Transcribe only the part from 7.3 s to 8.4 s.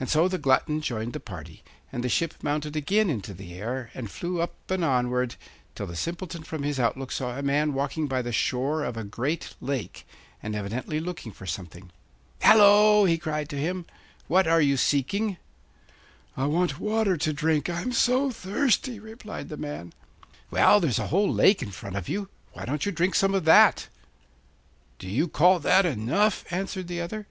a man walking by the